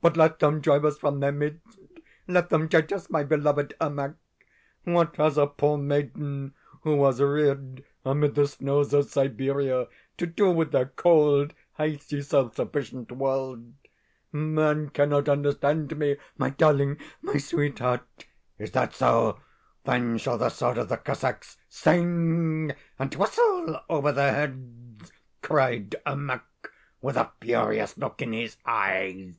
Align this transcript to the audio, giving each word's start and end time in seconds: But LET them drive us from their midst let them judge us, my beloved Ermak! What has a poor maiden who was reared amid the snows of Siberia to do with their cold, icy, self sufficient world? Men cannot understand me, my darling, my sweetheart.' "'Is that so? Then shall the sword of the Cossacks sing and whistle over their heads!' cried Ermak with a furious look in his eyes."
But 0.00 0.16
LET 0.16 0.38
them 0.38 0.60
drive 0.60 0.84
us 0.84 0.96
from 0.96 1.18
their 1.18 1.32
midst 1.32 1.80
let 2.28 2.50
them 2.50 2.68
judge 2.68 2.92
us, 2.92 3.10
my 3.10 3.24
beloved 3.24 3.74
Ermak! 3.80 4.14
What 4.84 5.16
has 5.16 5.36
a 5.36 5.48
poor 5.48 5.76
maiden 5.76 6.54
who 6.82 6.94
was 6.94 7.20
reared 7.20 7.84
amid 8.04 8.36
the 8.36 8.46
snows 8.46 8.94
of 8.94 9.10
Siberia 9.10 9.88
to 10.16 10.26
do 10.26 10.52
with 10.52 10.70
their 10.70 10.86
cold, 10.86 11.52
icy, 11.80 12.22
self 12.22 12.54
sufficient 12.54 13.10
world? 13.10 13.72
Men 14.30 14.90
cannot 14.90 15.28
understand 15.28 15.98
me, 15.98 16.16
my 16.36 16.50
darling, 16.50 16.98
my 17.20 17.38
sweetheart.' 17.38 18.24
"'Is 18.56 18.70
that 18.70 18.94
so? 18.94 19.40
Then 19.82 20.16
shall 20.16 20.38
the 20.38 20.48
sword 20.50 20.78
of 20.78 20.90
the 20.90 20.96
Cossacks 20.98 21.58
sing 21.68 22.72
and 23.00 23.12
whistle 23.16 23.80
over 23.90 24.12
their 24.12 24.32
heads!' 24.32 25.10
cried 25.42 25.96
Ermak 26.06 26.42
with 27.02 27.16
a 27.16 27.32
furious 27.40 27.98
look 27.98 28.22
in 28.22 28.32
his 28.32 28.58
eyes." 28.64 29.34